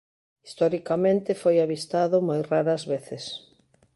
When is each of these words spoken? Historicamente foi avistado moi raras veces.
Historicamente 0.47 1.39
foi 1.41 1.55
avistado 1.59 2.15
moi 2.27 2.41
raras 2.51 2.83
veces. 2.93 3.23